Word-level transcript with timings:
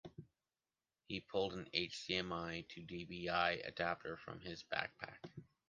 He 1.07 1.19
pulled 1.19 1.53
a 1.53 1.65
HDMI 1.65 2.67
to 2.69 2.81
DVI 2.81 3.63
adapter 3.67 4.17
from 4.17 4.39
his 4.41 4.63
backpack. 4.63 5.19